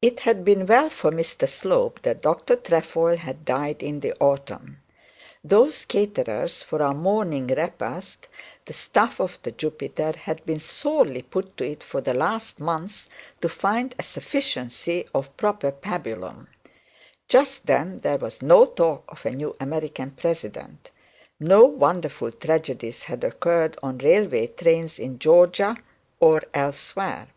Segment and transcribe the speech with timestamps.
[0.00, 4.80] It had been well for Mr Slope that Dr Trefoil had died in the autumn.
[5.44, 8.28] Those caterers for our morning repast,
[8.64, 13.10] the staff of the Jupiter, had been sorely put to it for the last month
[13.42, 16.46] to find a sufficiency of proper pabulum.
[17.28, 20.90] Just then there was no talk of a new American president.
[21.38, 25.76] No wonderful tragedies had occurred on railway trains in Georgia,
[26.20, 27.28] or elsewhere.